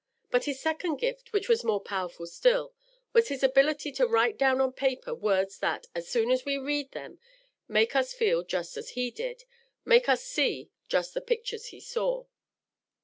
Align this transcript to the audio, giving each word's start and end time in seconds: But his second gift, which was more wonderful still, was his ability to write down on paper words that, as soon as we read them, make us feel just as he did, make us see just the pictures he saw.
But 0.31 0.45
his 0.45 0.59
second 0.59 0.95
gift, 0.95 1.31
which 1.31 1.47
was 1.47 1.63
more 1.63 1.83
wonderful 1.91 2.25
still, 2.25 2.73
was 3.13 3.27
his 3.27 3.43
ability 3.43 3.91
to 3.91 4.07
write 4.07 4.35
down 4.35 4.59
on 4.59 4.73
paper 4.73 5.13
words 5.13 5.59
that, 5.59 5.85
as 5.93 6.07
soon 6.07 6.31
as 6.31 6.43
we 6.43 6.57
read 6.57 6.91
them, 6.93 7.19
make 7.67 7.95
us 7.95 8.11
feel 8.11 8.41
just 8.43 8.77
as 8.77 8.89
he 8.97 9.11
did, 9.11 9.43
make 9.85 10.09
us 10.09 10.23
see 10.23 10.71
just 10.87 11.13
the 11.13 11.21
pictures 11.21 11.67
he 11.67 11.79
saw. 11.79 12.25